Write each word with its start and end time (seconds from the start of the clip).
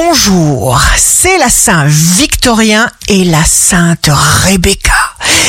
Bonjour, 0.00 0.80
c'est 0.96 1.38
la 1.38 1.48
Saint 1.48 1.84
Victorien 1.86 2.88
et 3.08 3.24
la 3.24 3.42
Sainte 3.42 4.08
Rebecca. 4.44 4.92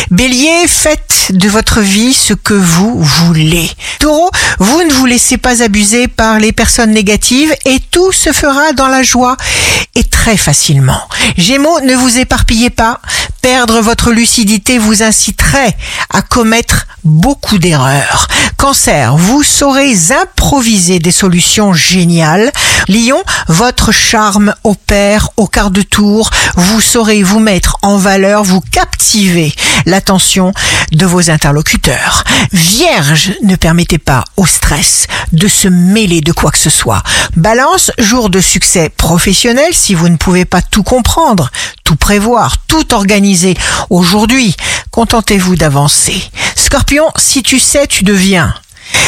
Bélier, 0.09 0.67
faites 0.67 1.27
de 1.29 1.47
votre 1.47 1.81
vie 1.81 2.15
ce 2.15 2.33
que 2.33 2.56
vous 2.56 3.00
voulez. 3.00 3.70
Taureau, 4.00 4.32
vous 4.58 4.82
ne 4.82 4.92
vous 4.92 5.06
laissez 5.06 5.38
pas 5.38 5.62
abuser 5.62 6.08
par 6.08 6.40
les 6.40 6.51
personnes 6.51 6.93
négatives 6.93 7.54
et 7.66 7.80
tout 7.92 8.12
se 8.12 8.32
fera 8.32 8.73
dans 8.73 8.88
la 8.88 9.04
joie 9.04 9.38
et 9.93 10.04
très 10.04 10.35
facilement. 10.35 11.07
Gémeaux, 11.38 11.81
ne 11.81 11.93
vous 11.93 12.18
éparpillez 12.18 12.71
pas. 12.71 13.02
Perdre 13.43 13.81
votre 13.81 14.11
lucidité 14.11 14.79
vous 14.79 15.04
inciterait 15.04 15.77
à 16.11 16.23
commettre 16.23 16.88
beaucoup 17.04 17.59
d'erreurs. 17.59 18.27
Cancer, 18.57 19.16
vous 19.16 19.43
saurez 19.43 19.93
improviser 20.21 21.00
des 21.00 21.11
solutions 21.11 21.73
géniales. 21.73 22.52
Lion, 22.89 23.21
votre 23.47 23.91
charme 23.91 24.55
opère 24.63 25.29
au 25.37 25.45
quart 25.45 25.69
de 25.69 25.83
tour. 25.83 26.32
Vous 26.55 26.82
saurez 26.82 27.21
vous 27.21 27.39
mettre 27.39 27.77
en 27.83 27.97
valeur, 27.97 28.43
vous 28.43 28.61
captiver 28.61 29.54
l'attention 29.86 30.54
de 30.91 31.05
vos 31.05 31.29
interlocuteurs. 31.29 32.23
Vierge, 32.52 33.34
ne 33.44 33.55
permettez 33.55 34.00
pas 34.00 34.23
au 34.38 34.48
stress 34.48 35.05
de 35.34 35.48
se 35.48 35.67
mêler 35.67 36.22
de 36.22 36.31
quoi 36.31 36.50
que 36.50 36.58
ce 36.58 36.72
soit. 36.72 37.04
Balance, 37.36 37.91
jour 38.00 38.31
de 38.31 38.41
succès 38.41 38.90
professionnel 38.90 39.72
si 39.72 39.94
vous 39.94 40.09
ne 40.09 40.17
pouvez 40.17 40.45
pas 40.45 40.64
tout 40.64 40.84
comprendre, 40.84 41.52
tout 41.84 41.95
prévoir, 41.95 42.58
tout 42.67 42.95
organiser. 42.95 43.56
Aujourd'hui, 43.92 44.56
contentez-vous 44.90 45.56
d'avancer. 45.56 46.23
Scorpion, 46.56 47.06
si 47.17 47.44
tu 47.44 47.59
sais, 47.59 47.86
tu 47.86 48.03
deviens. 48.03 48.56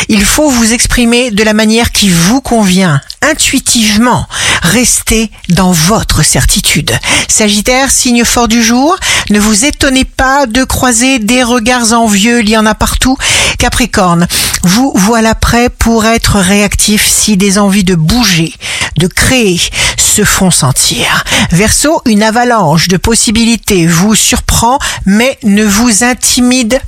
Il 0.07 0.23
faut 0.23 0.49
vous 0.49 0.73
exprimer 0.73 1.31
de 1.31 1.43
la 1.43 1.53
manière 1.53 1.91
qui 1.91 2.09
vous 2.09 2.41
convient, 2.41 3.01
intuitivement. 3.21 4.27
Restez 4.61 5.31
dans 5.49 5.71
votre 5.71 6.23
certitude. 6.23 6.91
Sagittaire, 7.27 7.91
signe 7.91 8.25
fort 8.25 8.47
du 8.47 8.61
jour, 8.61 8.95
ne 9.29 9.39
vous 9.39 9.65
étonnez 9.65 10.05
pas 10.05 10.45
de 10.45 10.63
croiser 10.63 11.19
des 11.19 11.43
regards 11.43 11.93
envieux, 11.93 12.41
il 12.41 12.49
y 12.49 12.57
en 12.57 12.65
a 12.65 12.75
partout. 12.75 13.17
Capricorne, 13.57 14.27
vous 14.63 14.91
voilà 14.95 15.35
prêt 15.35 15.69
pour 15.69 16.05
être 16.05 16.39
réactif 16.39 17.07
si 17.07 17.37
des 17.37 17.57
envies 17.57 17.83
de 17.83 17.95
bouger, 17.95 18.53
de 18.97 19.07
créer 19.07 19.59
se 19.97 20.23
font 20.23 20.51
sentir. 20.51 21.23
Verseau, 21.51 22.01
une 22.05 22.23
avalanche 22.23 22.87
de 22.87 22.97
possibilités 22.97 23.87
vous 23.87 24.15
surprend 24.15 24.79
mais 25.05 25.37
ne 25.43 25.63
vous 25.63 26.03
intimide. 26.03 26.79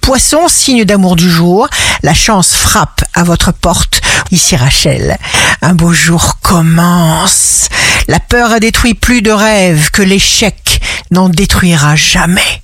Poisson, 0.00 0.48
signe 0.48 0.84
d'amour 0.84 1.16
du 1.16 1.30
jour, 1.30 1.68
la 2.02 2.14
chance 2.14 2.54
frappe 2.54 3.04
à 3.14 3.22
votre 3.22 3.52
porte. 3.52 4.00
Ici 4.30 4.56
Rachel, 4.56 5.18
un 5.62 5.74
beau 5.74 5.92
jour 5.92 6.38
commence. 6.40 7.68
La 8.08 8.20
peur 8.20 8.52
a 8.52 8.60
détruit 8.60 8.94
plus 8.94 9.22
de 9.22 9.30
rêves 9.30 9.90
que 9.90 10.02
l'échec 10.02 10.80
n'en 11.10 11.28
détruira 11.28 11.96
jamais. 11.96 12.58